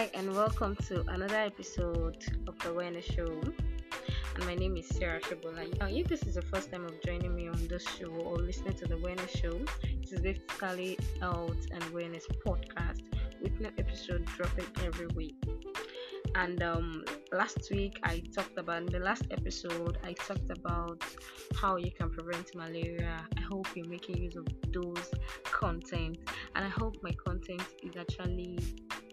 Hi, 0.00 0.08
and 0.14 0.34
welcome 0.34 0.74
to 0.88 1.04
another 1.08 1.36
episode 1.36 2.24
of 2.48 2.58
the 2.60 2.70
Awareness 2.70 3.04
Show. 3.04 3.38
And 4.34 4.46
my 4.46 4.54
name 4.54 4.78
is 4.78 4.86
Sarah 4.86 5.20
Shabola. 5.20 5.78
Now, 5.78 5.88
if 5.88 6.08
this 6.08 6.22
is 6.22 6.36
the 6.36 6.42
first 6.42 6.72
time 6.72 6.86
of 6.86 6.98
joining 7.02 7.34
me 7.34 7.48
on 7.48 7.68
this 7.68 7.86
show 7.86 8.08
or 8.08 8.38
listening 8.38 8.72
to 8.76 8.86
the 8.86 8.94
Awareness 8.94 9.30
Show, 9.30 9.60
this 10.00 10.12
is 10.12 10.22
basically 10.22 10.98
health 11.20 11.66
and 11.70 11.84
awareness 11.90 12.24
podcast 12.46 13.02
with 13.42 13.60
new 13.60 13.68
episode 13.76 14.24
dropping 14.24 14.64
every 14.86 15.08
week. 15.08 15.36
And 16.34 16.62
um, 16.62 17.04
last 17.30 17.68
week 17.70 18.00
I 18.02 18.22
talked 18.34 18.56
about 18.56 18.78
in 18.78 18.86
the 18.86 19.00
last 19.00 19.24
episode 19.30 19.98
I 20.02 20.14
talked 20.14 20.48
about 20.48 21.04
how 21.60 21.76
you 21.76 21.90
can 21.90 22.08
prevent 22.08 22.54
malaria. 22.54 23.20
I 23.36 23.40
hope 23.42 23.66
you're 23.76 23.86
making 23.86 24.16
use 24.16 24.36
of 24.36 24.46
those 24.72 25.10
content, 25.44 26.16
and 26.54 26.64
I 26.64 26.68
hope 26.70 26.96
my 27.02 27.12
content 27.12 27.66
is 27.82 27.96
actually 27.98 28.60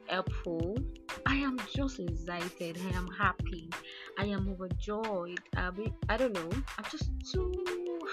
helpful. 0.08 0.78
I 1.26 1.36
am 1.36 1.58
just 1.74 2.00
excited. 2.00 2.80
I 2.92 2.98
am 2.98 3.08
happy. 3.08 3.70
I 4.18 4.26
am 4.26 4.50
overjoyed. 4.50 5.40
I, 5.56 5.70
be, 5.72 5.92
I 6.10 6.18
don't 6.18 6.34
know. 6.34 6.50
I'm 6.78 6.86
just 6.90 7.10
too 7.32 7.54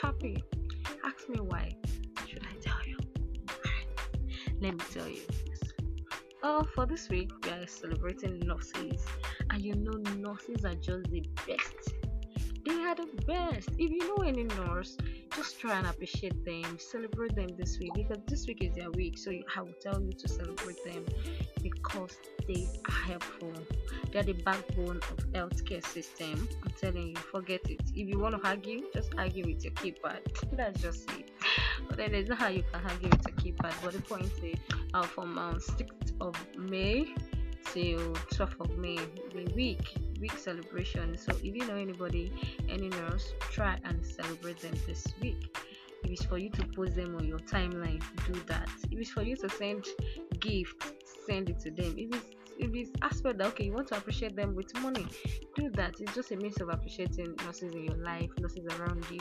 happy. 0.03 0.43
Ask 1.05 1.29
me 1.29 1.41
why. 1.41 1.77
Should 2.27 2.45
I 2.45 2.55
tell 2.61 2.87
you? 2.87 2.99
Let 4.61 4.75
me 4.75 4.85
tell 4.93 5.09
you. 5.09 5.23
Oh, 6.43 6.67
for 6.75 6.87
this 6.87 7.09
week, 7.09 7.31
we 7.45 7.51
are 7.51 7.67
celebrating 7.67 8.39
nurses. 8.41 9.05
And 9.51 9.63
you 9.63 9.75
know, 9.75 9.99
nurses 10.17 10.65
are 10.65 10.75
just 10.75 11.11
the 11.11 11.25
best. 11.47 12.04
They 12.65 12.73
are 12.73 12.95
the 12.95 13.09
best. 13.27 13.69
If 13.79 13.91
you 13.91 14.09
know 14.09 14.25
any 14.25 14.45
nurse, 14.45 14.97
just 15.37 15.61
try 15.61 15.79
and 15.79 15.87
appreciate 15.87 16.45
them, 16.45 16.79
celebrate 16.79 17.35
them 17.35 17.49
this 17.59 17.79
week 17.79 17.93
because 17.95 18.19
this 18.27 18.47
week 18.47 18.63
is 18.63 18.75
their 18.75 18.91
week. 18.91 19.19
So 19.19 19.33
I 19.33 19.61
will 19.61 19.75
tell 19.83 20.01
you 20.01 20.13
to 20.13 20.29
celebrate 20.29 20.83
them 20.85 21.05
because 21.63 22.17
they 22.49 22.67
are 22.89 22.93
helpful. 22.93 23.53
They 24.13 24.21
are 24.21 24.23
the 24.23 24.33
backbone 24.33 25.01
of 25.11 25.19
healthcare 25.33 25.85
system. 25.85 26.49
I'm 26.65 26.73
telling 26.81 27.09
you, 27.09 27.17
forget 27.17 27.69
it. 27.69 27.83
If 27.95 28.09
you 28.09 28.19
want 28.19 28.41
to 28.41 28.49
argue, 28.49 28.87
just 28.95 29.13
argue 29.19 29.45
with 29.47 29.63
your 29.63 29.75
keypad. 29.75 30.21
That's 30.57 30.81
just 30.81 31.11
it. 31.11 31.31
But 31.87 31.99
then 31.99 32.13
there's 32.13 32.29
not 32.29 32.39
how 32.39 32.49
you 32.49 32.65
can 32.73 32.81
argue 32.89 33.11
with 33.11 33.27
your 33.27 33.55
keypad. 33.55 33.75
But 33.83 33.93
the 33.93 34.03
point 34.03 34.33
is, 34.43 34.59
uh, 34.95 35.03
from 35.03 35.37
um, 35.37 35.57
6th 35.57 36.13
of 36.21 36.35
May 36.57 37.15
till 37.67 38.15
12th 38.33 38.61
of 38.61 38.79
May, 38.79 38.99
the 39.35 39.53
week 39.55 39.95
week 40.25 40.39
celebration. 40.39 41.19
So 41.19 41.33
if 41.43 41.55
you 41.55 41.67
know 41.67 41.77
anybody, 41.77 42.33
any 42.71 42.89
nurse, 42.89 43.35
try 43.53 43.79
and 43.85 44.03
celebrate 44.03 44.59
them 44.59 44.73
this 44.87 45.05
week. 45.21 45.55
If 46.03 46.11
it's 46.13 46.25
for 46.25 46.39
you 46.39 46.49
to 46.49 46.65
post 46.75 46.97
them 46.97 47.15
on 47.17 47.27
your 47.29 47.41
timeline, 47.41 48.03
do 48.27 48.33
that. 48.47 48.71
If 48.91 48.99
it's 48.99 49.11
for 49.11 49.21
you 49.21 49.37
to 49.37 49.51
send 49.51 49.85
gifts, 50.41 50.93
send 51.27 51.51
it 51.51 51.61
to 51.61 51.71
them. 51.71 51.95
If 51.99 52.17
it's 52.17 52.31
if 52.57 52.75
it's 52.75 52.91
aspect 53.03 53.39
that 53.39 53.49
okay, 53.49 53.65
you 53.65 53.73
want 53.73 53.89
to 53.89 53.97
appreciate 53.99 54.35
them 54.35 54.55
with 54.55 54.75
money, 54.79 55.07
do 55.57 55.69
that. 55.71 55.97
It's 56.01 56.15
just 56.15 56.31
a 56.31 56.37
means 56.37 56.59
of 56.63 56.71
appreciating 56.71 57.37
nurses 57.45 57.75
in 57.75 57.85
your 57.85 57.97
life, 57.97 58.31
nurses 58.41 58.65
around 58.79 59.05
you. 59.11 59.21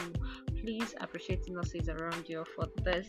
Please 0.61 0.95
appreciate 1.01 1.49
nurses 1.49 1.89
around 1.89 2.29
you 2.29 2.45
for 2.55 2.67
this 2.85 3.07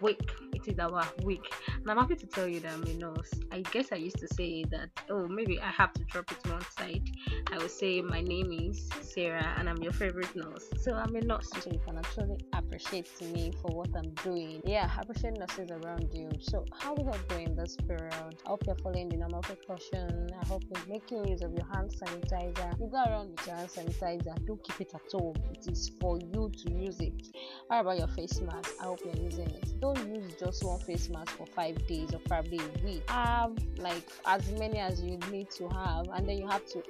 week. 0.00 0.32
Is 0.66 0.76
were 0.76 1.24
weak. 1.24 1.52
And 1.68 1.90
I'm 1.90 1.96
happy 1.96 2.16
to 2.16 2.26
tell 2.26 2.46
you 2.46 2.60
that 2.60 2.72
I'm 2.72 2.82
a 2.82 2.94
nurse. 2.94 3.32
I 3.50 3.60
guess 3.72 3.92
I 3.92 3.96
used 3.96 4.18
to 4.18 4.28
say 4.28 4.64
that, 4.64 4.90
oh, 5.08 5.26
maybe 5.28 5.60
I 5.60 5.70
have 5.70 5.92
to 5.94 6.04
drop 6.04 6.30
it 6.30 6.50
one 6.50 6.62
side. 6.76 7.08
I 7.52 7.58
would 7.58 7.70
say, 7.70 8.00
my 8.02 8.20
name 8.20 8.52
is 8.52 8.88
Sarah 9.02 9.54
and 9.58 9.68
I'm 9.68 9.78
your 9.82 9.92
favorite 9.92 10.34
nurse. 10.36 10.66
So 10.78 10.94
I'm 10.94 11.14
a 11.16 11.20
nurse. 11.20 11.50
So 11.60 11.70
you 11.70 11.80
can 11.86 11.98
actually 11.98 12.44
appreciate 12.52 13.08
me 13.20 13.52
for 13.62 13.70
what 13.74 13.90
I'm 13.96 14.10
doing. 14.22 14.60
Yeah, 14.64 14.90
appreciate 15.00 15.38
nurses 15.38 15.70
around 15.70 16.10
you. 16.12 16.30
So, 16.40 16.64
how 16.78 16.94
we 16.94 17.04
help 17.04 17.26
doing 17.28 17.54
this 17.54 17.76
period? 17.76 18.12
I 18.12 18.48
hope 18.48 18.64
you're 18.66 18.76
following 18.76 19.08
the 19.08 19.16
normal 19.16 19.40
precaution. 19.42 20.28
I 20.40 20.46
hope 20.46 20.62
you're 20.70 20.86
making 20.88 21.28
use 21.28 21.42
of 21.42 21.52
your 21.52 21.66
hand 21.72 21.90
sanitizer. 21.90 22.78
You 22.80 22.88
go 22.88 23.02
around 23.06 23.30
with 23.30 23.46
your 23.46 23.56
hand 23.56 23.68
sanitizer. 23.68 24.46
Don't 24.46 24.62
keep 24.64 24.80
it 24.80 24.94
at 24.94 25.10
home. 25.12 25.36
It 25.52 25.70
is 25.70 25.90
for 26.00 26.18
you 26.18 26.50
to 26.64 26.72
use 26.72 27.00
it. 27.00 27.28
How 27.68 27.80
about 27.80 27.98
your 27.98 28.08
face 28.08 28.40
mask? 28.40 28.72
I 28.80 28.84
hope 28.84 29.00
you're 29.04 29.24
using 29.24 29.50
it. 29.50 29.80
Don't 29.80 29.98
use 30.14 30.34
just 30.38 30.49
one 30.62 30.78
face 30.80 31.08
mask 31.08 31.36
for 31.36 31.46
five 31.46 31.86
days 31.86 32.12
or 32.12 32.18
probably 32.20 32.58
a 32.58 32.84
week. 32.84 33.08
Have 33.08 33.56
like 33.78 34.08
as 34.26 34.50
many 34.52 34.78
as 34.78 35.02
you 35.02 35.18
need 35.30 35.50
to 35.52 35.68
have, 35.68 36.06
and 36.12 36.28
then 36.28 36.38
you 36.38 36.46
have 36.46 36.66
to 36.66 36.82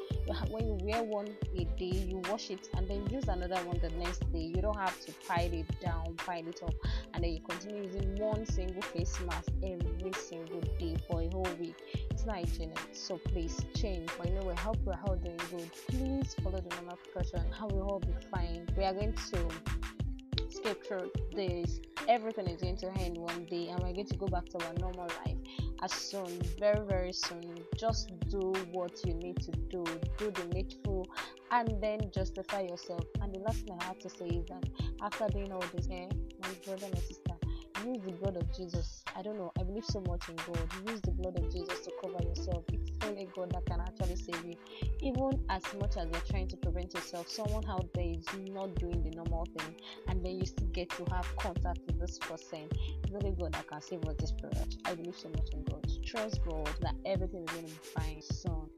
when 0.51 0.67
you 0.67 0.79
wear 0.83 1.03
one 1.03 1.29
a 1.57 1.65
day, 1.65 2.07
you 2.09 2.23
wash 2.29 2.51
it 2.51 2.69
and 2.77 2.89
then 2.89 3.07
use 3.11 3.29
another 3.29 3.57
one 3.67 3.79
the 3.81 3.91
next 3.91 4.21
day. 4.33 4.41
You 4.55 4.63
don't 4.63 4.79
have 4.79 4.99
to 5.07 5.13
pile 5.27 5.53
it 5.53 5.81
down, 5.81 6.15
pile 6.17 6.47
it 6.47 6.63
up, 6.63 6.75
and 7.15 7.25
then 7.25 7.33
you 7.33 7.41
continue 7.49 7.85
using 7.85 8.17
one 8.17 8.47
single 8.47 8.83
face 8.83 9.19
mask 9.27 9.51
every 9.63 10.13
single 10.13 10.61
day 10.79 10.97
for 11.09 11.23
a 11.23 11.29
whole 11.29 11.49
week. 11.59 11.77
It's 12.11 12.27
not 12.27 12.37
hygienic, 12.37 12.79
so 12.93 13.19
please 13.19 13.61
change. 13.75 14.11
But 14.19 14.29
you 14.29 14.35
know, 14.35 14.47
we 14.47 14.55
hope 14.55 14.77
we're 14.85 14.99
all 15.07 15.17
doing 15.17 15.41
good. 15.51 15.71
Please 15.89 16.35
follow 16.43 16.61
the 16.61 16.75
normal 16.77 16.99
precaution. 17.13 17.45
How 17.53 17.69
we 17.69 17.81
all 17.81 18.01
be 18.01 18.15
fine. 18.31 18.67
We 18.77 18.85
are 18.85 18.95
going 18.95 19.15
to 19.15 19.49
skip 20.61 20.87
through 20.87 21.11
this. 21.35 21.81
Everything 22.09 22.47
is 22.47 22.61
going 22.61 22.77
to 22.79 22.91
end 22.99 23.17
one 23.17 23.45
day, 23.47 23.69
and 23.69 23.83
we're 23.83 23.93
going 23.93 24.07
to 24.07 24.17
go 24.17 24.27
back 24.27 24.47
to 24.51 24.67
our 24.67 24.75
normal 24.75 25.09
life 25.25 25.37
as 25.83 25.93
soon, 25.93 26.41
very 26.59 26.85
very 26.87 27.13
soon. 27.13 27.59
Just 27.77 28.13
do 28.29 28.53
what 28.73 28.93
you 29.05 29.15
need 29.15 29.41
to 29.43 29.53
do. 29.53 29.85
Do 30.19 30.31
the 30.31 30.45
needful, 30.53 31.09
and 31.51 31.81
then 31.83 32.11
justify 32.13 32.63
yourself. 32.63 33.05
And 33.23 33.35
the 33.35 33.39
last 33.41 33.65
thing 33.67 33.77
I 33.81 33.85
have 33.85 33.99
to 34.01 34.11
say 34.11 34.27
is 34.27 34.47
that 34.47 34.65
after 35.03 35.29
doing 35.29 35.53
all 35.53 35.65
this, 35.75 35.89
eh, 35.91 36.09
my 36.43 36.49
brother 36.65 36.87
and 36.87 36.99
sister, 36.99 37.20
use 37.87 38.01
the 38.05 38.13
blood 38.13 38.37
of 38.37 38.55
Jesus. 38.55 39.03
I 39.17 39.23
don't 39.23 39.37
know. 39.37 39.53
I 39.59 39.63
believe 39.63 39.85
so 39.85 40.01
much 40.07 40.29
in 40.29 40.37
God. 40.37 40.59
Use 40.89 41.01
the 41.01 41.11
blood 41.11 41.37
of 41.39 41.53
Jesus 41.53 41.81
to 41.81 41.93
cover 42.01 42.23
yourself. 42.23 42.65
It's 42.73 42.91
only 43.07 43.29
God 43.35 43.53
that 43.53 43.67
can 43.67 43.81
actually 43.81 44.17
save 44.17 44.45
you. 44.45 44.57
Even 45.01 45.45
as 45.49 45.63
much 45.81 45.97
as 45.97 46.09
you're 46.11 46.23
trying 46.29 46.49
to 46.49 46.57
prevent 46.57 46.95
yourself, 46.95 47.29
someone 47.29 47.65
out 47.69 47.89
there 47.95 48.11
is 48.11 48.27
not 48.51 48.75
doing 48.77 49.03
the 49.03 49.11
normal 49.11 49.47
thing, 49.59 49.75
and 50.09 50.25
then 50.25 50.37
you 50.39 50.47
still 50.47 50.69
get 50.69 50.91
to 50.91 51.05
have 51.13 51.27
contact 51.37 51.81
with 51.87 51.99
this 52.01 52.19
person. 52.19 52.69
It's 53.05 53.13
only 53.13 53.33
God 53.39 53.53
that 53.55 53.67
can 53.69 53.81
save 53.81 54.05
us 54.05 54.17
this 54.19 54.33
period. 54.33 54.77
I 54.85 54.95
believe 54.95 55.17
so 55.17 55.29
much 55.29 55.49
in 55.53 55.65
God. 55.65 55.87
Trust 56.05 56.41
God 56.47 56.71
that 56.81 56.95
everything 57.05 57.45
is 57.45 57.51
going 57.51 57.67
to 57.67 57.71
be 57.71 57.79
fine 57.95 58.23
soon. 58.23 58.69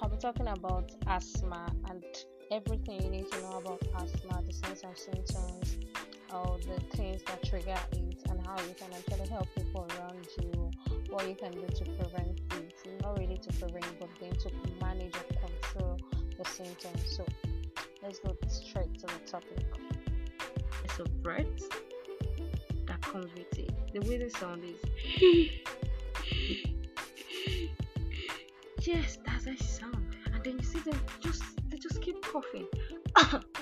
I'll 0.00 0.08
be 0.08 0.16
talking 0.16 0.46
about 0.46 0.92
asthma 1.06 1.72
and 1.88 2.04
everything 2.50 3.02
you 3.02 3.10
need 3.10 3.30
to 3.32 3.40
know 3.42 3.58
about 3.58 3.82
asthma, 3.96 4.42
the 4.46 4.52
signs 4.52 4.82
and 4.84 4.96
symptoms, 4.96 5.78
all 6.30 6.58
the 6.58 6.96
things 6.96 7.22
that 7.24 7.42
trigger 7.42 7.76
it, 7.92 8.27
how 8.48 8.56
you 8.64 8.74
can 8.74 8.88
actually 8.96 9.28
help 9.28 9.46
people 9.54 9.86
around 9.98 10.26
you, 10.40 10.70
what 11.10 11.28
you 11.28 11.34
can 11.34 11.52
do 11.52 11.66
to 11.66 11.84
prevent 11.84 12.40
it. 12.52 13.02
Not 13.02 13.18
really 13.18 13.36
to 13.36 13.52
prevent, 13.52 13.86
but 14.00 14.08
then 14.20 14.32
to 14.32 14.50
manage 14.80 15.14
or 15.14 15.24
control 15.46 15.98
the 16.36 16.44
symptoms. 16.44 17.02
So 17.04 17.26
let's 18.02 18.18
go 18.20 18.34
straight 18.48 18.98
to 19.00 19.06
the 19.06 19.30
topic. 19.30 19.66
It's 20.84 20.98
a 20.98 21.04
breath 21.04 21.46
that 22.86 23.00
comes 23.02 23.30
with 23.34 23.58
it. 23.58 23.70
The 23.92 24.00
way 24.08 24.16
the 24.16 24.30
sound 24.30 24.64
is. 24.64 24.80
yes, 28.86 29.18
that's 29.26 29.46
a 29.46 29.56
sound. 29.62 30.16
And 30.32 30.42
then 30.42 30.58
you 30.58 30.64
see 30.64 30.78
them 30.78 30.98
just 31.20 31.42
they 31.68 31.76
just 31.76 32.00
keep 32.00 32.22
coughing. 32.22 32.66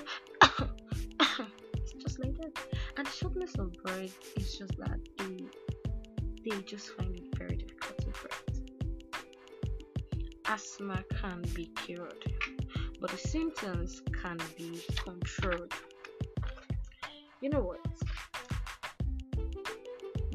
Shortness 3.47 3.61
of 3.61 3.83
breath 3.85 4.37
is 4.37 4.57
just 4.59 4.77
that 4.79 4.99
they 5.19 5.45
they 6.45 6.63
just 6.63 6.91
find 6.91 7.15
it 7.15 7.37
very 7.37 7.57
difficult 7.57 7.99
to 7.99 8.07
breathe. 8.07 8.71
Asthma 10.47 11.05
can 11.21 11.43
be 11.55 11.67
cured, 11.77 12.25
but 13.01 13.11
the 13.11 13.17
symptoms 13.17 14.03
can 14.23 14.39
be 14.57 14.83
controlled. 14.97 15.73
You 17.41 17.51
know 17.51 17.61
what? 17.61 17.81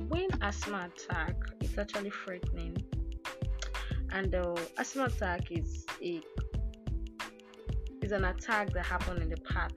When 0.07 0.29
asthma 0.41 0.89
attack, 0.93 1.35
it's 1.59 1.77
actually 1.77 2.11
frightening, 2.11 2.77
and 4.11 4.33
uh, 4.35 4.55
asthma 4.77 5.05
attack 5.05 5.51
is 5.51 5.85
a 6.01 6.21
is 8.01 8.11
an 8.11 8.25
attack 8.25 8.71
that 8.73 8.85
happened 8.85 9.21
in 9.21 9.29
the 9.29 9.37
part 9.37 9.73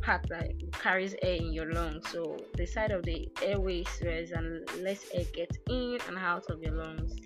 part 0.00 0.26
that 0.28 0.52
carries 0.72 1.14
air 1.22 1.36
in 1.36 1.52
your 1.52 1.72
lungs. 1.72 2.08
So 2.10 2.36
the 2.56 2.66
side 2.66 2.90
of 2.90 3.04
the 3.04 3.28
airway 3.42 3.84
swells 3.84 4.30
and 4.30 4.68
less 4.82 5.06
air 5.14 5.24
gets 5.32 5.58
in 5.68 5.98
and 6.08 6.18
out 6.18 6.50
of 6.50 6.62
your 6.62 6.74
lungs. 6.74 7.16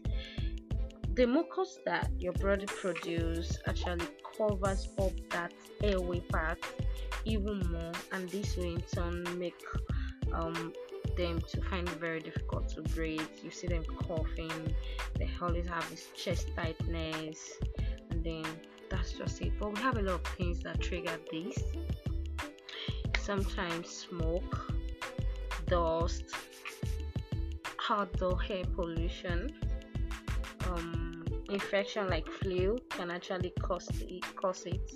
The 1.15 1.27
mucus 1.27 1.79
that 1.85 2.11
your 2.19 2.33
body 2.33 2.67
produces 2.67 3.59
actually 3.67 4.07
covers 4.37 4.89
up 4.99 5.13
that 5.31 5.53
airway 5.83 6.21
part 6.21 6.59
even 7.25 7.61
more, 7.71 7.93
and 8.13 8.29
this 8.29 8.57
will 8.57 8.75
in 8.75 8.83
turn 8.83 9.25
make 9.39 9.55
um, 10.33 10.73
them 11.17 11.41
to 11.41 11.61
find 11.63 11.89
it 11.89 11.95
very 12.01 12.21
difficult 12.21 12.69
to 12.71 12.83
breathe. 12.83 13.23
You 13.43 13.51
see 13.51 13.69
them 13.69 13.85
coughing, 13.85 14.75
they 15.17 15.31
always 15.41 15.69
have 15.69 15.89
this 15.89 16.09
chest 16.17 16.49
tightness, 16.57 17.53
and 18.11 18.25
then 18.25 18.45
that's 18.91 19.13
just 19.13 19.41
it. 19.41 19.53
But 19.59 19.75
we 19.75 19.81
have 19.81 19.97
a 19.97 20.03
lot 20.03 20.15
of 20.15 20.27
things 20.37 20.61
that 20.61 20.81
trigger 20.81 21.17
this. 21.31 21.59
Sometimes 23.25 23.89
smoke, 23.89 24.71
dust, 25.67 26.25
outdoor 27.89 28.39
air 28.51 28.65
pollution, 28.75 29.51
um, 30.69 31.25
infection 31.49 32.07
like 32.11 32.29
flu 32.29 32.79
can 32.91 33.11
actually 33.11 33.55
cause 33.63 33.89
it, 34.03 34.23
cause 34.37 34.67
it. 34.67 34.93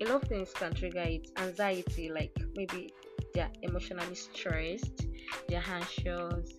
A 0.00 0.06
lot 0.06 0.22
of 0.22 0.28
things 0.30 0.54
can 0.54 0.72
trigger 0.72 1.00
it. 1.02 1.28
Anxiety, 1.36 2.08
like 2.08 2.34
maybe 2.54 2.94
they're 3.34 3.50
emotionally 3.60 4.14
stressed, 4.14 5.04
they're 5.46 5.62
anxious, 5.70 6.54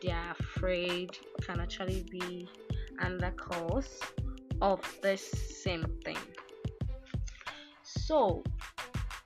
they're 0.00 0.36
afraid, 0.38 1.10
can 1.42 1.58
actually 1.58 2.04
be 2.12 2.48
another 3.00 3.32
cause 3.32 3.98
of 4.62 4.80
this 5.02 5.28
same 5.64 5.84
thing. 6.04 6.18
So, 7.82 8.44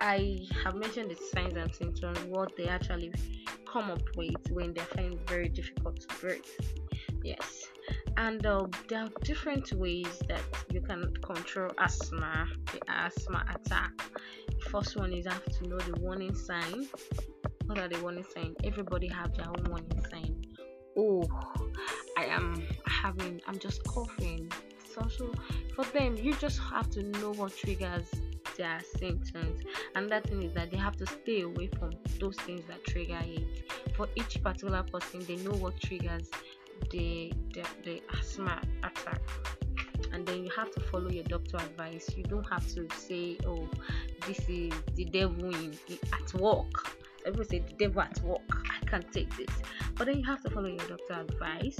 I 0.04 0.46
have 0.62 0.74
mentioned 0.74 1.10
the 1.10 1.16
signs 1.16 1.56
and 1.56 1.74
symptoms, 1.74 2.18
what 2.24 2.54
they 2.58 2.66
actually 2.66 3.10
come 3.66 3.90
up 3.90 4.02
with 4.16 4.50
when 4.50 4.74
they 4.74 4.82
find 4.82 5.18
very 5.26 5.48
difficult 5.48 5.98
to 6.00 6.14
breathe. 6.20 6.44
Yes, 7.22 7.68
and 8.18 8.44
uh, 8.44 8.66
there 8.86 9.04
are 9.04 9.08
different 9.22 9.72
ways 9.72 10.22
that 10.28 10.42
you 10.70 10.82
can 10.82 11.10
control 11.22 11.70
asthma, 11.78 12.46
the 12.70 12.80
asthma 12.86 13.46
attack. 13.54 13.92
The 14.46 14.68
first 14.68 14.94
one 14.94 15.14
is 15.14 15.24
have 15.24 15.42
to 15.42 15.68
know 15.68 15.78
the 15.78 15.98
warning 15.98 16.34
sign. 16.34 16.86
What 17.64 17.78
are 17.78 17.88
the 17.88 17.98
warning 18.02 18.26
signs? 18.34 18.56
Everybody 18.62 19.08
have 19.08 19.34
their 19.34 19.48
own 19.48 19.64
warning 19.70 20.04
sign. 20.10 20.42
Oh, 20.98 21.24
I 22.18 22.26
am 22.26 22.62
having, 22.84 23.40
I'm 23.46 23.58
just 23.58 23.82
coughing. 23.84 24.52
So 24.94 25.08
for 25.74 25.84
them, 25.86 26.18
you 26.18 26.34
just 26.34 26.60
have 26.60 26.90
to 26.90 27.02
know 27.04 27.32
what 27.32 27.56
triggers 27.56 28.10
their 28.56 28.80
symptoms. 28.98 29.62
And 29.94 30.10
that 30.10 30.24
thing 30.24 30.42
is 30.42 30.52
that 30.54 30.70
they 30.70 30.76
have 30.76 30.96
to 30.96 31.06
stay 31.06 31.42
away 31.42 31.68
from 31.78 31.92
those 32.18 32.36
things 32.36 32.62
that 32.68 32.84
trigger 32.84 33.18
it. 33.22 33.70
For 33.96 34.08
each 34.16 34.42
particular 34.42 34.82
person 34.82 35.24
they 35.26 35.36
know 35.36 35.52
what 35.52 35.80
triggers 35.80 36.30
the 36.90 37.32
the, 37.52 37.64
the 37.84 38.02
asthma 38.18 38.60
attack. 38.82 39.20
And 40.12 40.26
then 40.26 40.44
you 40.44 40.50
have 40.56 40.70
to 40.72 40.80
follow 40.80 41.10
your 41.10 41.24
doctor 41.24 41.56
advice. 41.56 42.10
You 42.16 42.24
don't 42.24 42.48
have 42.50 42.66
to 42.74 42.88
say 42.96 43.38
oh 43.46 43.68
this 44.26 44.40
is 44.48 44.72
the 44.94 45.04
devil 45.06 45.54
in, 45.54 45.76
at 46.12 46.34
work. 46.34 46.98
People 47.24 47.44
say 47.44 47.60
the 47.60 47.72
devil 47.74 48.02
at 48.02 48.20
work. 48.22 48.40
I 48.50 48.84
can't 48.86 49.10
take 49.12 49.34
this. 49.36 49.50
But 49.96 50.06
then 50.06 50.18
you 50.18 50.24
have 50.24 50.42
to 50.42 50.50
follow 50.50 50.68
your 50.68 50.86
doctor 50.86 51.14
advice. 51.14 51.78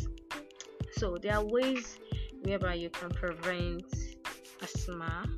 So 0.93 1.19
there 1.19 1.35
are 1.35 1.44
ways 1.44 1.99
whereby 2.44 2.75
you 2.75 2.91
can 2.91 3.11
prevent 3.11 3.85
asthma 4.62 5.29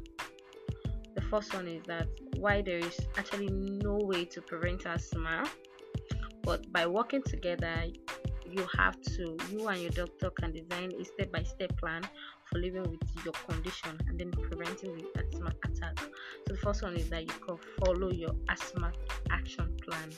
first 1.30 1.52
one 1.54 1.68
is 1.68 1.82
that 1.84 2.08
why 2.36 2.62
there 2.62 2.78
is 2.78 2.98
actually 3.16 3.48
no 3.48 3.96
way 3.96 4.24
to 4.24 4.40
prevent 4.40 4.86
asthma, 4.86 5.44
but 6.42 6.70
by 6.72 6.86
working 6.86 7.22
together, 7.22 7.84
you 8.50 8.66
have 8.76 9.00
to, 9.02 9.36
you 9.50 9.68
and 9.68 9.80
your 9.80 9.90
doctor 9.90 10.30
can 10.30 10.52
design 10.52 10.92
a 10.98 11.04
step 11.04 11.32
by 11.32 11.42
step 11.42 11.76
plan 11.78 12.02
for 12.44 12.58
living 12.58 12.82
with 12.82 13.24
your 13.24 13.34
condition 13.48 13.98
and 14.08 14.18
then 14.18 14.30
preventing 14.30 14.96
the 14.96 15.20
asthma 15.20 15.52
attack. 15.64 15.98
So, 15.98 16.54
the 16.54 16.56
first 16.56 16.82
one 16.82 16.96
is 16.96 17.08
that 17.10 17.22
you 17.22 17.34
can 17.46 17.56
follow 17.78 18.10
your 18.10 18.34
asthma 18.48 18.92
action 19.30 19.76
plan. 19.82 20.10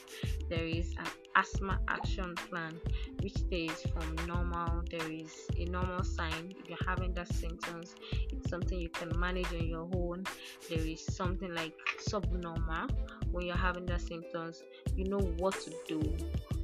There 0.48 0.64
is 0.64 0.94
an 0.98 1.06
asthma 1.38 1.78
action 1.88 2.34
plan 2.50 2.80
which 3.22 3.34
stays 3.34 3.84
from 3.92 4.26
normal 4.26 4.82
there 4.90 5.10
is 5.10 5.46
a 5.56 5.64
normal 5.66 6.02
sign 6.02 6.52
if 6.58 6.68
you're 6.68 6.78
having 6.86 7.14
that 7.14 7.32
symptoms 7.32 7.94
it's 8.32 8.50
something 8.50 8.78
you 8.78 8.88
can 8.88 9.08
manage 9.20 9.46
on 9.52 9.64
your 9.66 9.88
own 9.94 10.24
there 10.68 10.80
is 10.80 11.04
something 11.04 11.54
like 11.54 11.74
subnormal 12.00 12.88
when 13.30 13.46
you're 13.46 13.56
having 13.56 13.86
that 13.86 14.00
symptoms 14.00 14.64
you 14.96 15.04
know 15.04 15.20
what 15.38 15.54
to 15.60 15.72
do 15.86 16.16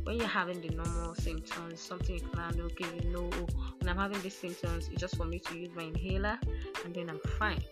when 0.05 0.19
you're 0.19 0.27
having 0.27 0.61
the 0.61 0.69
normal 0.69 1.15
symptoms 1.15 1.81
something 1.81 2.17
you 2.17 2.21
can 2.21 2.39
handle 2.39 2.67
okay 2.67 2.87
you 3.03 3.11
know 3.11 3.29
when 3.81 3.89
i'm 3.89 3.97
having 3.97 4.21
these 4.23 4.37
symptoms 4.37 4.89
it's 4.93 5.01
just 5.01 5.17
for 5.17 5.25
me 5.25 5.39
to 5.39 5.59
use 5.59 5.71
my 5.75 5.83
inhaler 5.83 6.39
and 6.85 6.95
then 6.95 7.11
i'm 7.11 7.21
fine. 7.39 7.62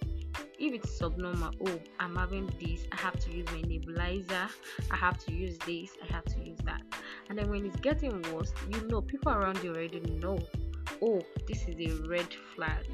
If 0.59 0.73
it's 0.75 0.97
subnormal 0.97 1.53
oh 1.67 1.79
i'm 2.01 2.17
having 2.17 2.51
this 2.61 2.87
i 2.93 2.97
have 2.97 3.19
to 3.21 3.31
use 3.31 3.47
my 3.47 3.61
nebulizer 3.63 4.49
i 4.91 4.97
have 4.97 5.19
to 5.27 5.33
use 5.33 5.59
this 5.59 5.91
i 6.03 6.13
have 6.13 6.25
to 6.27 6.41
use 6.41 6.59
that. 6.65 6.83
And 7.29 7.39
then 7.39 7.51
when 7.51 7.67
it's 7.67 7.77
getting 7.81 8.23
worse 8.33 8.53
you 8.71 8.81
know 8.89 9.03
people 9.03 9.33
around 9.33 9.63
you 9.63 9.71
already 9.71 10.01
know 10.01 10.39
oh 11.03 11.21
this 11.47 11.67
is 11.69 11.79
a 11.81 12.09
red 12.09 12.33
flag. 12.55 12.87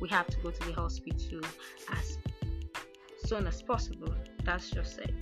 We 0.00 0.08
have 0.10 0.26
to 0.28 0.36
go 0.38 0.50
to 0.50 0.66
the 0.66 0.72
hospital 0.72 1.40
as 1.90 2.18
soon 3.24 3.46
as 3.46 3.62
possible. 3.62 4.14
That's 4.44 4.70
just 4.70 4.98
it 4.98 5.14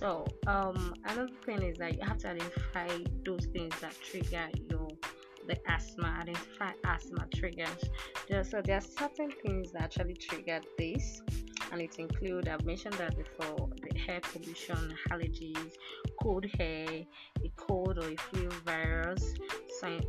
so 0.00 0.26
um 0.46 0.94
another 1.04 1.28
thing 1.44 1.62
is 1.62 1.76
that 1.78 1.94
you 1.94 2.00
have 2.04 2.18
to 2.18 2.28
identify 2.28 2.88
those 3.24 3.46
things 3.52 3.74
that 3.80 3.94
trigger 4.00 4.48
your 4.70 4.88
the 5.50 5.70
asthma, 5.70 6.16
identify 6.20 6.70
asthma 6.84 7.26
triggers. 7.34 7.84
There, 8.28 8.44
so 8.44 8.62
there 8.62 8.76
are 8.76 8.80
certain 8.80 9.30
things 9.42 9.72
that 9.72 9.82
actually 9.82 10.14
trigger 10.14 10.60
this, 10.78 11.20
and 11.72 11.80
it 11.80 11.98
include 11.98 12.48
I've 12.48 12.64
mentioned 12.64 12.94
that 12.94 13.16
before 13.16 13.68
the 13.82 13.90
air 14.08 14.20
pollution, 14.20 14.94
allergies, 15.10 15.72
cold 16.22 16.46
hair, 16.56 16.86
a 17.44 17.52
cold 17.56 17.98
or 17.98 18.10
a 18.10 18.16
flu 18.16 18.48
virus, 18.64 19.34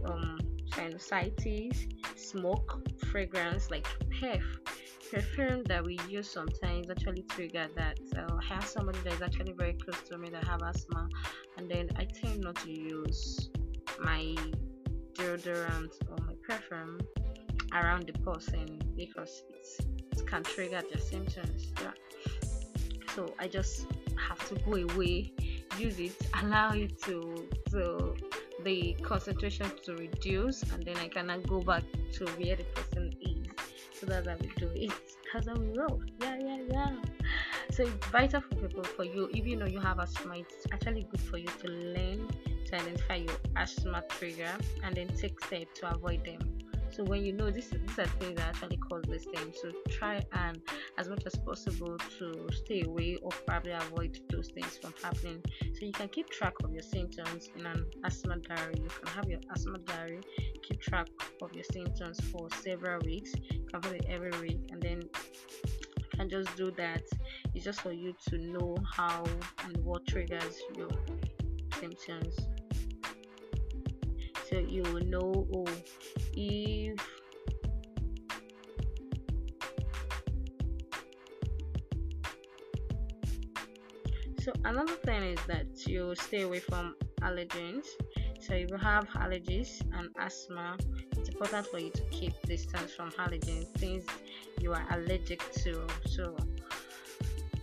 um, 0.05 0.39
sinusitis, 0.69 1.87
smoke, 2.15 2.87
fragrance 3.09 3.71
like 3.71 3.87
perf. 4.09 4.43
Perfume 5.11 5.63
that 5.65 5.83
we 5.83 5.99
use 6.07 6.29
sometimes 6.31 6.89
actually 6.89 7.23
trigger 7.23 7.67
that. 7.75 7.99
I 8.15 8.43
have 8.45 8.65
somebody 8.65 8.97
that 9.03 9.13
is 9.13 9.21
actually 9.21 9.51
very 9.51 9.73
close 9.73 10.01
to 10.07 10.17
me 10.17 10.29
that 10.29 10.45
have 10.45 10.61
asthma, 10.61 11.09
and 11.57 11.69
then 11.69 11.89
I 11.97 12.05
tend 12.05 12.41
not 12.41 12.55
to 12.57 12.71
use 12.71 13.49
my 13.99 14.35
deodorant 15.15 15.91
or 16.09 16.17
my 16.25 16.33
perfume 16.47 17.01
around 17.73 18.07
the 18.07 18.13
person 18.19 18.79
because 18.95 19.43
it 20.11 20.25
can 20.25 20.43
trigger 20.43 20.81
their 20.89 21.01
symptoms. 21.01 21.73
Yeah. 21.81 21.91
So 23.13 23.33
I 23.37 23.49
just 23.49 23.87
have 24.29 24.47
to 24.47 24.55
go 24.63 24.75
away, 24.75 25.33
use 25.77 25.99
it, 25.99 26.15
allow 26.41 26.71
it 26.71 27.01
to 27.03 27.49
to 27.71 28.15
the 28.63 28.93
concentration 29.01 29.69
to 29.83 29.95
reduce, 29.95 30.63
and 30.71 30.85
then 30.85 30.95
I 30.97 31.09
cannot 31.09 31.45
go 31.47 31.59
back 31.59 31.83
to 32.13 32.25
where 32.37 32.55
the 32.55 32.63
person. 32.63 33.10
So 34.01 34.07
how 34.11 34.35
we 34.41 34.51
do 34.57 34.69
it. 34.73 34.91
That's 35.31 35.47
how 35.47 35.55
we 35.55 35.77
roll. 35.77 36.01
Yeah, 36.21 36.37
yeah, 36.39 36.57
yeah. 36.71 36.95
So 37.69 37.83
it's 37.83 38.07
vital 38.07 38.41
for 38.41 38.55
people 38.55 38.83
for 38.83 39.03
you, 39.03 39.29
if 39.31 39.45
you 39.45 39.55
know 39.55 39.67
you 39.67 39.79
have 39.79 39.99
asthma, 39.99 40.39
it's 40.39 40.65
actually 40.71 41.03
good 41.03 41.21
for 41.21 41.37
you 41.37 41.49
to 41.61 41.67
learn 41.67 42.27
to 42.65 42.75
identify 42.75 43.15
your 43.15 43.35
asthma 43.55 44.03
trigger 44.09 44.51
and 44.83 44.95
then 44.95 45.07
take 45.09 45.43
steps 45.45 45.79
to 45.79 45.93
avoid 45.93 46.25
them. 46.25 46.60
So 46.91 47.03
when 47.03 47.23
you 47.23 47.33
know 47.33 47.49
this, 47.49 47.69
these 47.69 47.99
are 47.99 48.05
things 48.05 48.37
that 48.37 48.49
actually 48.49 48.77
cause 48.77 49.03
this 49.07 49.25
thing. 49.25 49.53
So 49.61 49.71
try 49.89 50.23
and 50.33 50.61
as 50.97 51.07
much 51.07 51.23
as 51.25 51.35
possible 51.35 51.97
to 52.19 52.47
stay 52.51 52.83
away 52.83 53.17
or 53.21 53.31
probably 53.45 53.71
avoid 53.71 54.19
those 54.29 54.49
things 54.49 54.77
from 54.81 54.93
happening. 55.01 55.41
So 55.61 55.85
you 55.85 55.93
can 55.93 56.09
keep 56.09 56.29
track 56.29 56.53
of 56.63 56.73
your 56.73 56.83
symptoms 56.83 57.49
in 57.57 57.65
an 57.65 57.85
asthma 58.03 58.37
diary. 58.37 58.75
You 58.77 58.89
can 58.89 59.07
have 59.07 59.29
your 59.29 59.39
asthma 59.53 59.79
diary, 59.79 60.21
keep 60.63 60.81
track 60.81 61.07
of 61.41 61.53
your 61.53 61.63
symptoms 61.63 62.19
for 62.31 62.47
several 62.61 62.99
weeks. 63.05 63.33
Can 63.71 63.93
it 63.95 64.05
every 64.09 64.31
week, 64.41 64.69
and 64.71 64.81
then 64.81 65.03
can 66.21 66.29
just 66.29 66.55
do 66.55 66.71
that. 66.71 67.03
It's 67.55 67.65
just 67.65 67.81
for 67.81 67.91
you 67.91 68.13
to 68.29 68.37
know 68.37 68.77
how 68.93 69.23
and 69.63 69.77
what 69.77 70.05
triggers 70.07 70.59
your 70.75 70.89
symptoms 71.79 72.35
so 74.51 74.59
you 74.59 74.83
will 74.83 75.05
know 75.05 75.47
oh, 75.53 75.65
if 76.33 76.99
so 84.39 84.51
another 84.65 84.95
thing 85.05 85.23
is 85.23 85.39
that 85.47 85.87
you 85.87 86.15
stay 86.15 86.41
away 86.41 86.59
from 86.59 86.95
allergens. 87.21 87.85
So 88.39 88.55
if 88.55 88.71
you 88.71 88.77
have 88.77 89.07
allergies 89.09 89.81
and 89.93 90.09
asthma 90.19 90.77
it's 91.17 91.29
important 91.29 91.67
for 91.67 91.77
you 91.77 91.91
to 91.91 92.01
keep 92.05 92.33
distance 92.47 92.93
from 92.93 93.11
allergens 93.11 93.67
things 93.77 94.03
you 94.59 94.73
are 94.73 94.85
allergic 94.91 95.39
to 95.53 95.85
so 96.07 96.35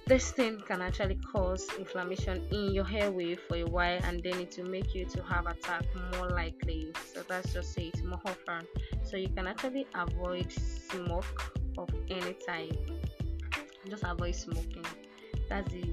this 0.08 0.30
thing 0.30 0.58
can 0.66 0.80
actually 0.80 1.16
cause 1.16 1.68
inflammation 1.78 2.42
in 2.50 2.72
your 2.72 2.86
airway 2.90 3.34
for 3.34 3.56
a 3.56 3.64
while 3.64 4.00
and 4.04 4.22
then 4.22 4.40
it 4.40 4.56
will 4.56 4.70
make 4.70 4.94
you 4.94 5.04
to 5.04 5.22
have 5.22 5.46
attack 5.46 5.84
more 6.16 6.30
likely. 6.30 6.90
So 7.12 7.22
that's 7.28 7.52
just 7.52 7.76
it 7.76 8.02
more 8.02 8.20
often. 8.24 8.66
So 9.04 9.18
you 9.18 9.28
can 9.28 9.46
actually 9.46 9.86
avoid 9.94 10.50
smoke 10.50 11.52
of 11.76 11.90
any 12.08 12.34
type. 12.46 12.90
Just 13.86 14.02
avoid 14.04 14.34
smoking. 14.34 14.86
That's 15.50 15.70
the 15.72 15.84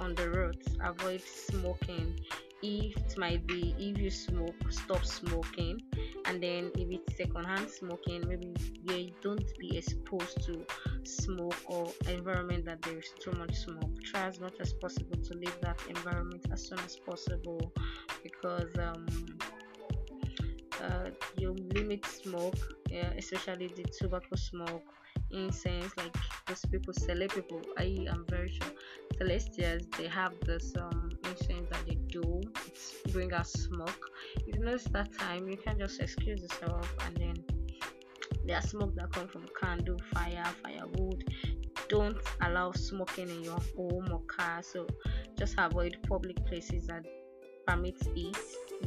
on 0.00 0.14
the 0.14 0.30
road 0.30 0.56
avoid 0.82 1.20
smoking 1.20 2.18
if 2.62 2.96
it 2.96 3.14
might 3.18 3.46
be 3.46 3.74
if 3.78 3.98
you 3.98 4.10
smoke 4.10 4.54
stop 4.70 5.04
smoking 5.04 5.80
and 6.26 6.42
then 6.42 6.70
if 6.76 6.88
it's 6.90 7.16
secondhand 7.16 7.68
smoking 7.70 8.22
maybe 8.28 8.54
you 8.82 9.12
don't 9.22 9.44
be 9.58 9.76
exposed 9.78 10.42
to 10.44 10.64
smoke 11.04 11.56
or 11.66 11.90
environment 12.08 12.64
that 12.64 12.80
there 12.82 12.98
is 12.98 13.10
too 13.22 13.32
much 13.32 13.54
smoke. 13.54 13.90
Try 14.04 14.26
as 14.26 14.40
much 14.40 14.54
as 14.60 14.72
possible 14.74 15.16
to 15.16 15.34
leave 15.34 15.56
that 15.62 15.78
environment 15.88 16.44
as 16.52 16.68
soon 16.68 16.78
as 16.80 16.96
possible 16.96 17.72
because 18.22 18.70
um, 18.78 19.06
uh, 20.82 21.10
you 21.36 21.54
limit 21.74 22.04
smoke 22.06 22.56
uh, 22.92 23.10
especially 23.16 23.68
the 23.76 23.84
tobacco 23.98 24.36
smoke 24.36 24.84
incense 25.30 25.92
like 25.96 26.14
those 26.46 26.64
people 26.70 26.92
celeb 26.92 27.32
people. 27.34 27.62
I 27.78 28.04
am 28.08 28.24
very 28.28 28.50
sure 28.50 28.72
celestials 29.20 29.82
they 29.98 30.08
have 30.08 30.32
this 30.46 30.72
um 30.78 31.10
incense 31.24 31.68
that 31.70 31.84
they 31.86 31.96
do. 32.08 32.40
It's 32.66 32.94
bring 33.12 33.32
out 33.32 33.46
smoke. 33.46 34.10
If 34.46 34.56
you 34.56 34.64
notice 34.64 34.84
that 34.84 35.12
time 35.12 35.48
you 35.48 35.56
can 35.56 35.78
just 35.78 36.00
excuse 36.00 36.40
yourself 36.40 36.92
and 37.04 37.16
then 37.16 37.44
there's 38.46 38.70
smoke 38.70 38.94
that 38.96 39.12
comes 39.12 39.30
from 39.30 39.46
candle 39.60 39.98
fire 40.14 40.44
firewood. 40.62 41.24
Don't 41.88 42.16
allow 42.42 42.72
smoking 42.72 43.28
in 43.28 43.44
your 43.44 43.60
home 43.76 44.08
or 44.10 44.20
car. 44.20 44.62
So 44.62 44.86
just 45.38 45.54
avoid 45.58 45.98
public 46.08 46.44
places 46.46 46.86
that 46.86 47.04
permit 47.66 48.00
it. 48.16 48.36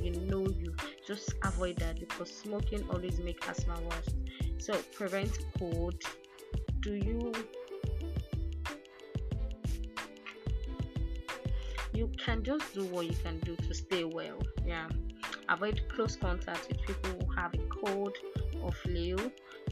You 0.02 0.12
know 0.22 0.48
you 0.48 0.76
just 1.06 1.34
avoid 1.44 1.78
that 1.78 2.00
because 2.00 2.32
smoking 2.32 2.84
always 2.90 3.20
make 3.20 3.48
asthma 3.48 3.76
worse. 3.82 4.10
So 4.58 4.74
prevent 4.94 5.38
cold. 5.60 6.02
Do 6.80 6.96
you 6.96 7.32
can 12.24 12.44
just 12.44 12.74
do 12.74 12.86
what 12.86 13.06
you 13.06 13.16
can 13.24 13.40
do 13.40 13.56
to 13.56 13.74
stay 13.74 14.04
well 14.04 14.38
yeah 14.66 14.88
avoid 15.50 15.82
close 15.90 16.16
contact 16.16 16.68
with 16.70 16.80
people 16.82 17.12
who 17.20 17.34
have 17.34 17.54
a 17.54 17.58
cold 17.58 18.16
or 18.62 18.72
flu 18.72 19.18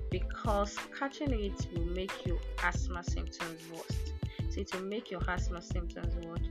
because 0.10 0.78
catching 0.98 1.32
it 1.32 1.68
will 1.74 1.86
make 1.86 2.26
your 2.26 2.38
asthma 2.64 3.04
symptoms 3.04 3.62
worse 3.72 4.12
so 4.50 4.60
it 4.60 4.70
will 4.74 4.82
make 4.82 5.10
your 5.10 5.22
asthma 5.30 5.62
symptoms 5.62 6.14
worse 6.26 6.42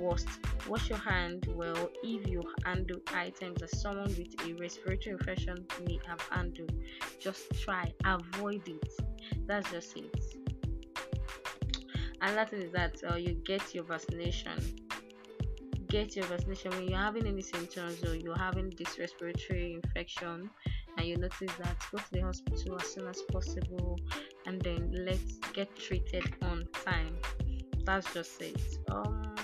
worst. 0.00 0.28
Wash 0.68 0.88
your 0.88 0.98
hand 0.98 1.46
well 1.54 1.90
if 2.02 2.26
you 2.28 2.42
handle 2.64 3.00
items 3.14 3.60
that 3.60 3.70
someone 3.70 4.08
with 4.08 4.34
a 4.46 4.54
respiratory 4.54 5.16
infection 5.18 5.64
may 5.86 5.98
have 6.06 6.20
handled. 6.30 6.72
Just 7.18 7.50
try, 7.60 7.92
avoid 8.04 8.66
it. 8.66 8.92
That's 9.46 9.70
just 9.70 9.96
it. 9.96 10.24
And 12.22 12.36
that 12.36 12.52
is 12.52 12.70
that 12.72 12.96
uh, 13.10 13.16
you 13.16 13.34
get 13.44 13.74
your 13.74 13.84
vaccination. 13.84 14.89
Get 15.90 16.14
your 16.14 16.24
vaccination 16.26 16.70
when 16.70 16.88
you're 16.88 16.98
having 16.98 17.26
any 17.26 17.42
symptoms 17.42 18.04
or 18.04 18.14
you're 18.14 18.38
having 18.38 18.72
this 18.78 18.96
respiratory 18.96 19.74
infection 19.74 20.48
and 20.96 21.06
you 21.06 21.16
notice 21.16 21.52
that 21.58 21.76
go 21.90 21.98
to 21.98 22.12
the 22.12 22.20
hospital 22.20 22.76
as 22.80 22.94
soon 22.94 23.08
as 23.08 23.22
possible 23.22 23.98
and 24.46 24.62
then 24.62 24.92
let's 25.04 25.38
get 25.52 25.74
treated 25.76 26.32
on 26.42 26.68
time. 26.84 27.16
That's 27.84 28.14
just 28.14 28.40
it. 28.40 28.78
Um 28.88 29.34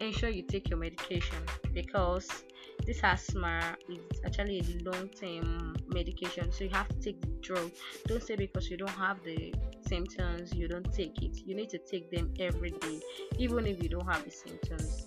ensure 0.00 0.30
you 0.30 0.42
take 0.42 0.70
your 0.70 0.78
medication 0.78 1.42
because 1.74 2.44
this 2.86 3.00
asthma 3.02 3.76
is 3.90 4.20
actually 4.24 4.60
a 4.60 4.90
long-term 4.90 5.76
medication 5.88 6.50
so 6.50 6.64
you 6.64 6.70
have 6.70 6.88
to 6.88 6.98
take 7.00 7.20
the 7.20 7.26
drug. 7.42 7.70
Don't 8.06 8.22
say 8.22 8.36
because 8.36 8.70
you 8.70 8.78
don't 8.78 8.88
have 8.90 9.22
the 9.22 9.52
symptoms 9.88 10.54
you 10.54 10.68
don't 10.68 10.92
take 10.92 11.22
it. 11.22 11.38
You 11.46 11.54
need 11.54 11.70
to 11.70 11.78
take 11.78 12.10
them 12.10 12.32
every 12.38 12.70
day 12.70 13.00
even 13.38 13.66
if 13.66 13.82
you 13.82 13.88
don't 13.88 14.06
have 14.06 14.24
the 14.24 14.30
symptoms. 14.30 15.06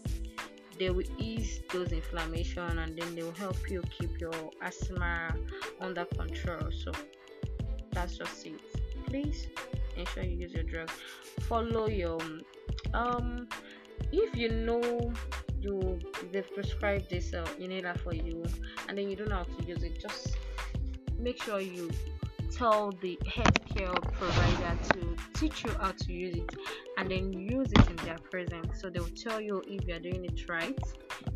They 0.79 0.89
will 0.89 1.05
ease 1.17 1.61
those 1.71 1.91
inflammation 1.91 2.79
and 2.79 2.97
then 2.97 3.15
they 3.15 3.23
will 3.23 3.33
help 3.33 3.69
you 3.69 3.83
keep 3.97 4.19
your 4.19 4.33
asthma 4.61 5.35
under 5.79 6.05
control. 6.05 6.71
So 6.71 6.91
that's 7.91 8.17
just 8.17 8.45
it. 8.45 8.59
Please 9.05 9.47
ensure 9.95 10.23
you 10.23 10.37
use 10.37 10.53
your 10.53 10.63
drug. 10.63 10.89
Follow 11.41 11.87
your 11.87 12.19
um 12.93 13.47
if 14.11 14.35
you 14.35 14.49
know 14.49 15.13
you 15.61 15.99
they've 16.31 16.53
prescribed 16.53 17.09
this 17.09 17.33
uh, 17.33 17.45
inhaler 17.59 17.93
for 18.03 18.13
you 18.13 18.43
and 18.87 18.97
then 18.97 19.09
you 19.09 19.15
don't 19.15 19.29
know 19.29 19.35
how 19.35 19.43
to 19.43 19.63
use 19.63 19.83
it 19.83 19.99
just 19.99 20.37
make 21.19 21.41
sure 21.41 21.59
you 21.59 21.89
tell 22.51 22.91
the 23.01 23.17
healthcare 23.25 23.95
provider 24.13 24.77
to 24.93 25.15
teach 25.33 25.63
you 25.63 25.71
how 25.79 25.91
to 25.91 26.13
use 26.13 26.35
it 26.35 26.55
and 26.97 27.09
then 27.09 27.33
use 27.33 27.71
it 27.71 27.89
in 27.89 27.95
their 27.97 28.17
presence 28.29 28.81
so 28.81 28.89
they'll 28.89 29.07
tell 29.09 29.39
you 29.41 29.61
if 29.67 29.87
you're 29.87 29.99
doing 29.99 30.25
it 30.25 30.49
right 30.49 30.77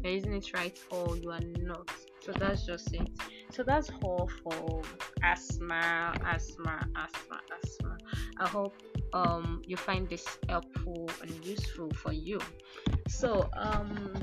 you're 0.04 0.14
using 0.14 0.34
it 0.34 0.54
right 0.54 0.78
or 0.90 1.18
you 1.18 1.32
are 1.32 1.40
not. 1.60 1.90
So 2.22 2.32
that's 2.32 2.66
just 2.66 2.94
it. 2.94 3.10
So 3.52 3.64
that's 3.64 3.90
all 4.02 4.30
for 4.44 4.82
asthma 5.24 6.14
asthma 6.26 6.88
asthma 6.96 7.40
asthma. 7.64 7.98
I 8.40 8.48
hope 8.48 8.76
um, 9.14 9.62
you 9.66 9.78
find 9.78 10.10
this 10.10 10.26
helpful 10.50 11.10
and 11.22 11.46
useful 11.46 11.90
for 11.92 12.14
you. 12.14 12.40
So 13.08 13.50
um, 13.56 14.14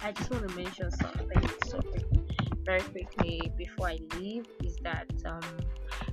I 0.00 0.12
just 0.12 0.30
want 0.30 0.48
to 0.48 0.56
mention 0.56 0.90
something 0.90 1.50
so 1.66 1.80
very 2.68 2.82
quickly 2.82 3.50
before 3.56 3.88
I 3.88 3.98
leave 4.18 4.44
is 4.62 4.76
that 4.82 5.10
um, 5.24 5.40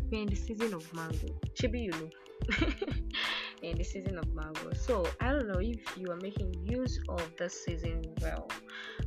we're 0.10 0.22
in 0.22 0.30
the 0.30 0.38
season 0.38 0.74
of 0.74 0.92
mango. 0.94 1.28
Chibi, 1.54 1.84
you 1.84 1.92
know. 1.92 2.10
in 3.62 3.78
the 3.78 3.84
season 3.84 4.18
of 4.18 4.34
mango. 4.34 4.72
So 4.74 5.06
I 5.20 5.34
don't 5.34 5.50
know 5.50 5.60
if 5.60 5.82
you 5.98 6.10
are 6.12 6.16
making 6.16 6.54
use 6.64 6.98
of 7.10 7.22
this 7.38 7.66
season 7.66 8.06
well. 8.22 8.48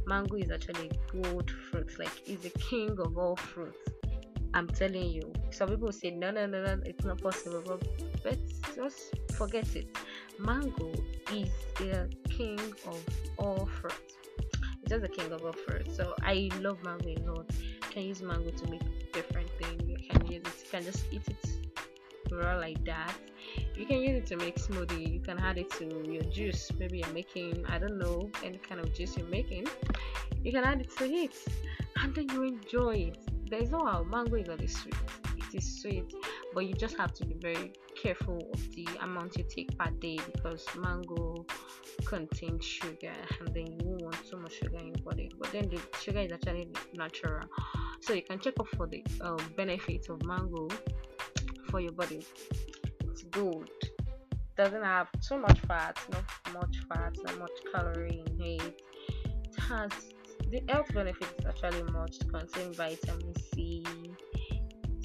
Mango 0.07 0.37
is 0.37 0.51
actually 0.51 0.91
a 0.91 1.23
good 1.23 1.51
fruit, 1.51 1.99
like 1.99 2.23
it's 2.27 2.43
the 2.43 2.51
king 2.59 2.99
of 3.01 3.17
all 3.17 3.37
fruits. 3.37 3.79
I'm 4.53 4.69
telling 4.69 5.09
you. 5.09 5.33
Some 5.51 5.71
people 5.71 5.91
say 5.91 6.11
no, 6.11 6.31
no, 6.31 6.45
no, 6.45 6.63
no, 6.63 6.83
it's 6.85 7.05
not 7.07 7.23
possible, 7.23 7.63
but, 7.67 7.83
but 8.23 8.39
just 8.77 9.15
forget 9.33 9.75
it. 9.75 9.97
Mango 10.39 10.93
is 11.33 11.49
the 11.79 12.11
king 12.29 12.61
of 12.87 13.03
all 13.39 13.67
fruits. 13.81 14.18
Just 14.89 15.03
the 15.03 15.09
king 15.09 15.31
of 15.33 15.45
all 15.45 15.53
fruits. 15.53 15.97
So 15.97 16.15
I 16.23 16.51
love 16.61 16.83
mango 16.83 17.09
a 17.09 17.19
lot. 17.31 17.47
You 17.51 17.91
can 17.91 18.03
use 18.03 18.23
mango 18.23 18.51
to 18.51 18.71
make 18.71 19.13
different 19.13 19.51
things. 19.61 19.83
You 19.89 19.97
can 19.97 20.27
use 20.27 20.43
it. 20.43 20.65
You 20.65 20.71
can 20.71 20.85
just 20.85 21.05
eat 21.11 21.23
it 21.29 21.37
raw 22.31 22.57
like 22.57 22.85
that. 22.85 23.15
You 23.75 23.87
can 23.87 24.01
use 24.01 24.19
it 24.19 24.27
to 24.27 24.37
make 24.37 24.57
smoothie. 24.57 25.15
You 25.15 25.21
can 25.21 25.39
add 25.39 25.57
it 25.57 25.71
to 25.79 25.85
your 25.85 26.23
juice. 26.25 26.71
Maybe 26.79 26.99
you're 26.99 27.13
making 27.13 27.65
I 27.69 27.79
don't 27.79 27.99
know 27.99 28.31
any 28.45 28.59
kind 28.59 28.81
of 28.81 28.95
juice 28.95 29.17
you're 29.17 29.27
making. 29.27 29.67
You 30.43 30.53
can 30.53 30.65
add 30.65 30.81
it 30.83 30.97
to 30.99 31.05
it, 31.05 31.35
and 31.97 32.15
then 32.15 32.29
you 32.31 32.43
enjoy 32.43 32.95
it 33.13 33.19
there's 33.51 33.71
no 33.71 33.85
how 33.85 34.03
mango 34.05 34.37
is 34.37 34.49
always 34.49 34.77
sweet 34.77 34.95
it 35.37 35.55
is 35.55 35.81
sweet 35.81 36.13
but 36.55 36.67
you 36.67 36.75
just 36.75 36.97
have 36.97 37.13
to 37.15 37.25
be 37.25 37.35
very 37.35 37.73
careful 38.01 38.39
of 38.53 38.75
the 38.75 38.87
amount 39.01 39.37
you 39.37 39.45
take 39.49 39.77
per 39.79 39.91
day 39.93 40.19
because 40.33 40.67
mango 40.77 41.47
contains 42.09 42.65
sugar 42.65 43.13
and 43.39 43.55
then 43.55 43.67
you 43.67 43.99
want 44.01 44.17
so 44.25 44.39
much 44.39 44.55
sugar 44.55 44.79
in 44.79 44.87
your 44.87 45.05
body. 45.05 45.31
But 45.39 45.53
then 45.53 45.69
the 45.69 45.79
sugar 46.01 46.21
is 46.21 46.33
actually 46.33 46.71
natural. 46.95 47.47
So 48.01 48.15
you 48.15 48.23
can 48.23 48.39
check 48.39 48.55
out 48.59 48.69
for 48.69 48.87
the 48.87 49.05
uh, 49.21 49.37
benefits 49.57 50.09
of 50.09 50.25
mango 50.25 50.69
for 51.71 51.81
your 51.81 51.93
body. 51.93 52.25
It's 53.05 53.25
good. 53.25 53.71
Doesn't 54.57 54.83
have 54.83 55.09
too 55.27 55.39
much 55.39 55.61
fat 55.61 55.99
not 56.13 56.25
much 56.55 56.77
fat 56.89 57.15
not 57.25 57.39
much 57.39 57.57
calorie 57.73 58.25
in 58.27 58.41
it. 58.41 58.83
It 59.25 59.61
has 59.69 59.91
the 60.51 60.63
health 60.69 60.93
benefits 60.95 61.45
actually 61.47 61.83
much. 61.93 62.19
Contain 62.21 62.73
vitamin 62.73 63.35
C. 63.53 63.85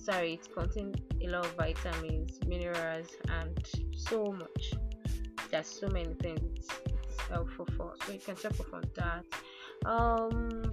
Sorry, 0.01 0.33
it 0.33 0.47
contains 0.53 0.95
a 1.21 1.27
lot 1.27 1.45
of 1.45 1.53
vitamins, 1.55 2.39
minerals, 2.47 3.09
and 3.29 3.57
so 3.95 4.31
much. 4.31 4.73
There's 5.51 5.67
so 5.67 5.87
many 5.87 6.13
things 6.15 6.67
for. 7.77 7.93
So 8.05 8.13
you 8.13 8.19
can 8.19 8.35
check 8.35 8.59
up 8.59 8.73
on 8.73 8.83
that. 8.95 9.25
Um, 9.85 10.71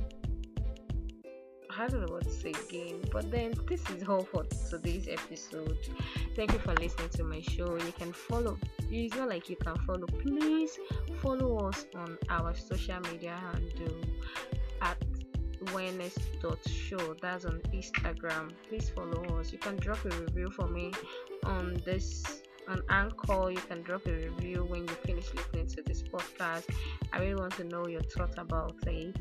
I 1.76 1.86
don't 1.86 2.00
know 2.06 2.12
what 2.12 2.24
to 2.24 2.30
say 2.30 2.50
again, 2.68 3.00
but 3.12 3.30
then 3.30 3.54
this 3.66 3.88
is 3.90 4.06
all 4.08 4.24
for 4.24 4.44
today's 4.68 5.08
episode. 5.08 5.78
Thank 6.36 6.52
you 6.52 6.58
for 6.58 6.74
listening 6.74 7.08
to 7.10 7.24
my 7.24 7.40
show. 7.40 7.76
You 7.76 7.92
can 7.98 8.12
follow. 8.12 8.58
It's 8.90 9.16
not 9.16 9.28
like 9.28 9.48
you 9.48 9.56
can 9.56 9.76
follow. 9.86 10.06
Please 10.06 10.78
follow 11.22 11.68
us 11.68 11.86
on 11.94 12.18
our 12.28 12.54
social 12.54 13.00
media 13.00 13.34
handle 13.34 13.96
at 14.82 15.02
awareness.show. 15.68 17.14
That's 17.20 17.44
on 17.44 17.60
Instagram. 17.72 18.52
Please 18.68 18.90
follow 18.90 19.38
us. 19.38 19.52
You 19.52 19.58
can 19.58 19.76
drop 19.76 20.04
a 20.04 20.10
review 20.10 20.50
for 20.50 20.66
me 20.66 20.92
on 21.44 21.80
this 21.84 22.39
on 22.70 22.82
Anchor. 22.88 23.50
You 23.50 23.60
can 23.68 23.82
drop 23.82 24.06
a 24.06 24.12
review 24.12 24.64
when 24.64 24.82
you 24.82 24.94
finish 25.04 25.26
listening 25.34 25.66
to 25.68 25.82
this 25.82 26.02
podcast. 26.02 26.64
I 27.12 27.18
really 27.18 27.34
want 27.34 27.54
to 27.56 27.64
know 27.64 27.86
your 27.88 28.02
thoughts 28.02 28.36
about 28.38 28.76
it. 28.86 29.16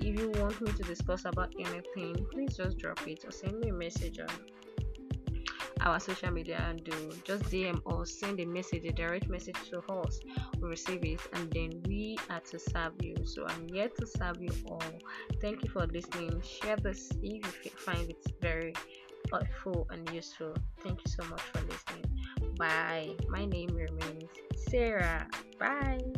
If 0.00 0.18
you 0.18 0.30
want 0.40 0.60
me 0.60 0.72
to 0.72 0.82
discuss 0.82 1.24
about 1.24 1.54
anything, 1.58 2.26
please 2.32 2.56
just 2.56 2.78
drop 2.78 3.06
it 3.06 3.24
or 3.24 3.30
send 3.30 3.60
me 3.60 3.68
a 3.68 3.72
message 3.72 4.18
on 4.18 4.28
our 5.82 5.98
social 5.98 6.30
media 6.30 6.62
and 6.68 6.84
do 6.84 7.10
just 7.24 7.44
DM 7.44 7.80
or 7.84 8.04
send 8.04 8.38
a 8.40 8.44
message, 8.44 8.84
a 8.84 8.92
direct 8.92 9.28
message 9.28 9.56
to 9.70 9.78
us. 9.80 10.20
We 10.60 10.68
receive 10.68 11.04
it 11.04 11.20
and 11.32 11.50
then 11.52 11.82
we 11.86 12.18
are 12.28 12.40
to 12.40 12.58
serve 12.58 12.94
you. 13.00 13.16
So 13.24 13.46
I'm 13.46 13.68
here 13.68 13.88
to 13.88 14.06
serve 14.06 14.42
you 14.42 14.52
all. 14.68 14.82
Thank 15.40 15.62
you 15.64 15.70
for 15.70 15.86
listening. 15.86 16.42
Share 16.42 16.76
this 16.76 17.10
if 17.22 17.64
you 17.64 17.70
find 17.70 18.10
it 18.10 18.24
very 18.42 18.74
helpful 19.30 19.86
and 19.90 20.08
useful. 20.12 20.54
Thank 20.82 21.00
you 21.04 21.10
so 21.10 21.24
much 21.30 21.40
for 21.40 21.60
listening. 21.62 22.39
Bye. 22.60 23.16
My 23.30 23.46
name 23.46 23.70
remains 23.74 24.28
Sarah. 24.54 25.26
Bye. 25.58 26.12